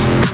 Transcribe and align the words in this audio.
we 0.00 0.29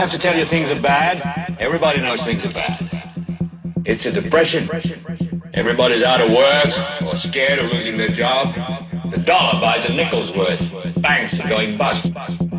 have 0.00 0.10
to 0.10 0.18
tell 0.18 0.34
you 0.34 0.46
things 0.46 0.70
are 0.70 0.80
bad. 0.80 1.58
Everybody 1.60 2.00
knows 2.00 2.24
things 2.24 2.42
are 2.46 2.52
bad. 2.54 2.80
It's 3.84 4.06
a 4.06 4.10
depression. 4.10 4.66
Everybody's 5.52 6.02
out 6.02 6.22
of 6.22 6.30
work 6.30 6.68
or 7.02 7.16
scared 7.16 7.58
of 7.58 7.70
losing 7.70 7.98
their 7.98 8.08
job. 8.08 8.54
The 9.10 9.18
dollar 9.18 9.60
buys 9.60 9.84
a 9.84 9.92
nickel's 9.92 10.34
worth. 10.34 10.72
Banks 11.02 11.38
are 11.38 11.48
going 11.50 11.76
bust. 11.76 12.14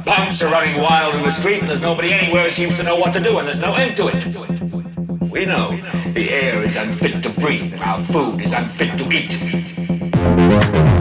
Punks 0.05 0.43
are 0.43 0.51
running 0.51 0.79
wild 0.79 1.15
in 1.15 1.23
the 1.23 1.31
street 1.31 1.61
there's 1.61 1.81
nobody 1.81 2.13
anywhere 2.13 2.43
who 2.43 2.51
seems 2.51 2.75
to 2.75 2.83
know 2.83 2.95
what 2.95 3.11
to 3.15 3.19
do 3.19 3.39
and 3.39 3.47
there's 3.47 3.57
no 3.57 3.73
end 3.73 3.97
to 3.97 4.09
it. 4.09 5.31
We 5.31 5.45
know 5.45 5.75
the 6.13 6.29
air 6.29 6.61
is 6.61 6.75
unfit 6.75 7.23
to 7.23 7.31
breathe 7.41 7.73
and 7.73 7.81
our 7.81 7.99
food 8.01 8.39
is 8.39 8.53
unfit 8.53 8.99
to 8.99 9.11
eat. 9.11 11.00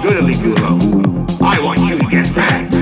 I 0.00 1.60
want 1.60 1.80
you 1.80 1.98
to 1.98 2.06
get 2.06 2.34
mad. 2.36 2.72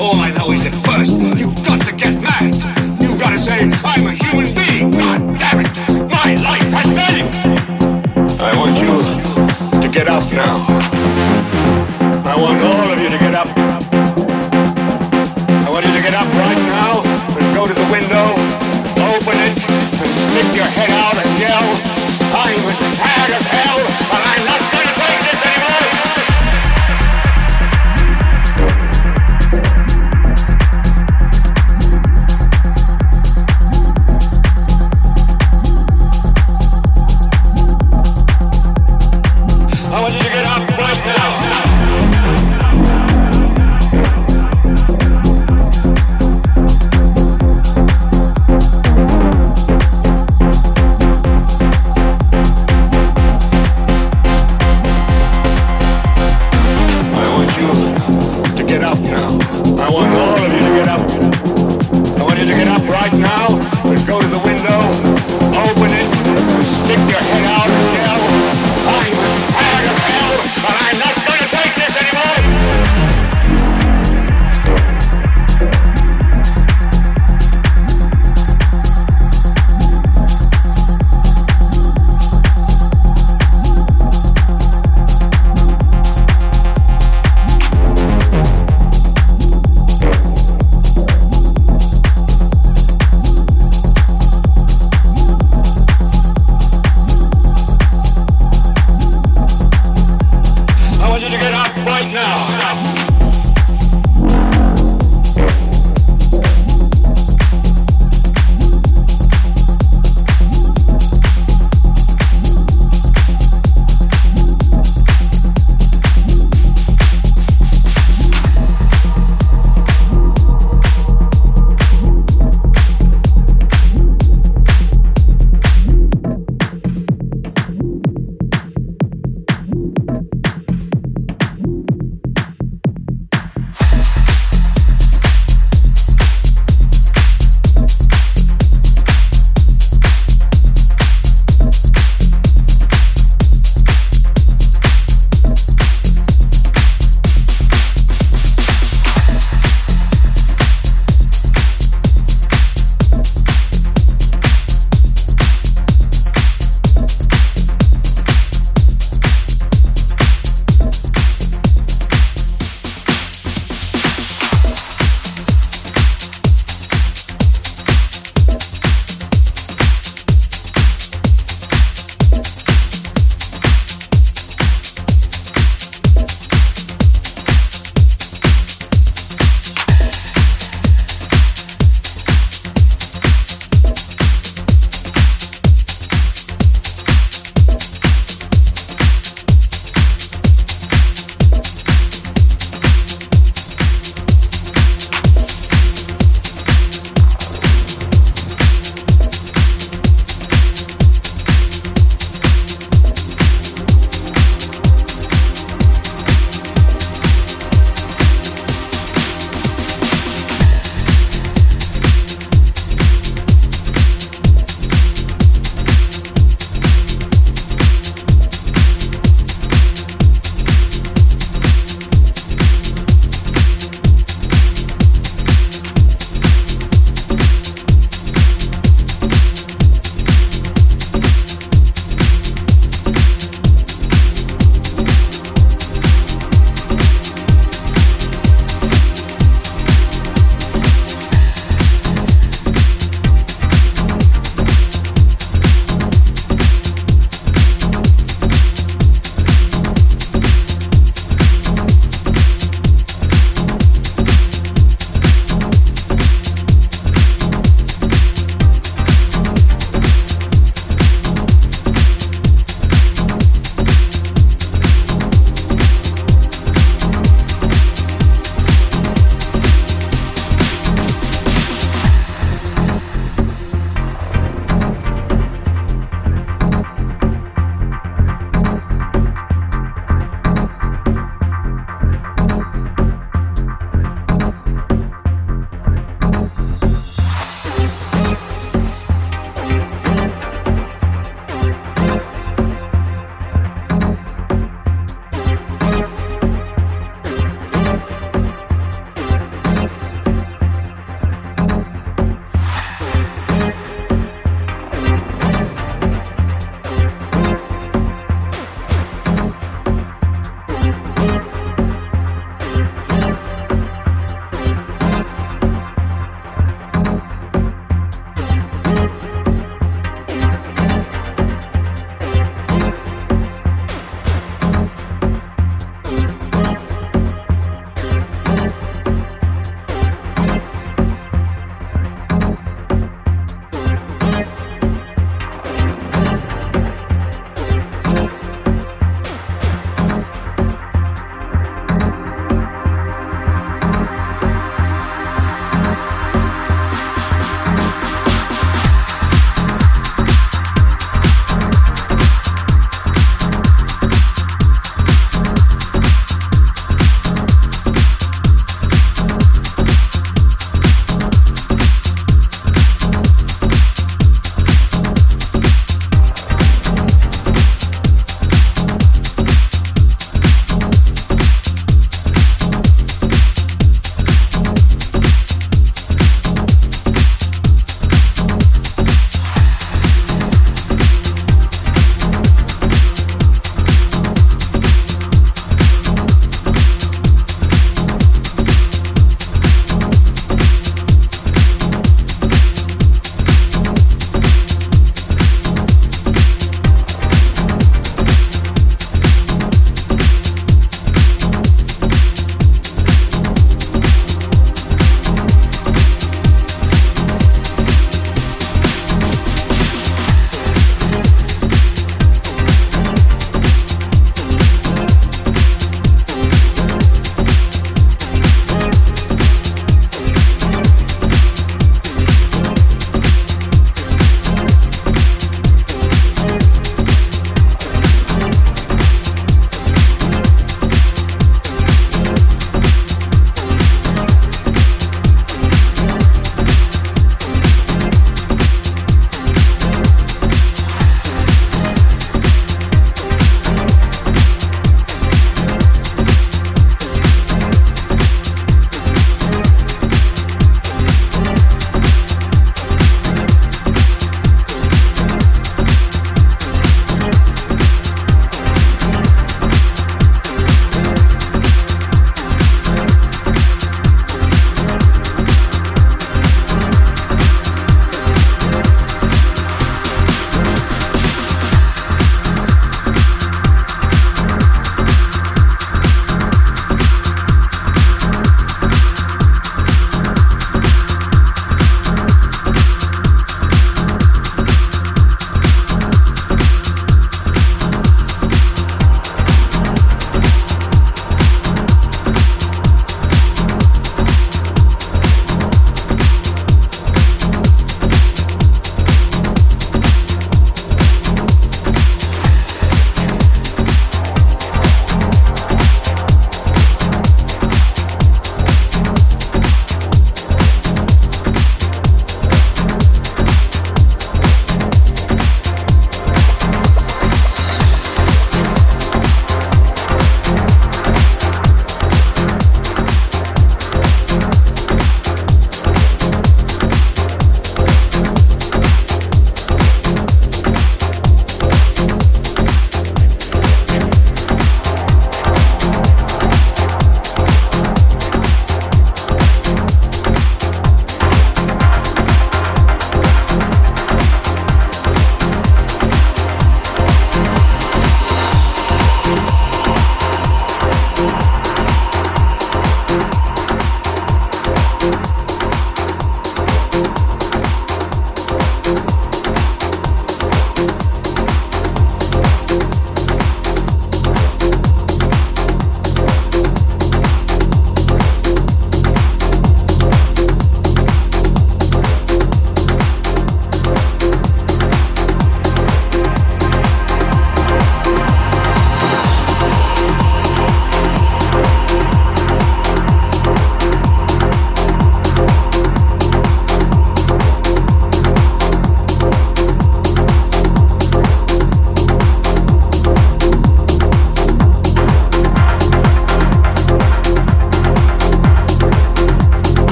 All 0.00 0.16
I 0.16 0.30
know 0.32 0.50
is 0.50 0.64
that 0.64 0.74
first, 0.84 1.12
you've 1.38 1.54
got 1.64 1.80
to 1.86 1.92
get 1.94 2.20
mad. 2.20 2.54
You've 3.00 3.18
got 3.18 3.30
to 3.30 3.38
say, 3.38 3.70
I'm 3.84 4.06
a 4.06 4.12
human 4.12 4.52
being. 4.54 4.90
God 4.90 5.38
damn 5.38 5.60
it. 5.60 6.10
My 6.10 6.34
life 6.34 6.68
has 6.72 6.90
value. 6.90 7.26
I 8.40 8.56
want 8.56 8.78
you 8.80 9.80
to 9.80 9.88
get 9.88 10.08
up 10.08 10.24
now. 10.32 10.66
I 12.24 12.34
want 12.36 12.62
all 12.62 12.92
of 12.92 12.98
you 13.00 13.08
to 13.08 13.18
get 13.18 13.34
up. 13.34 13.61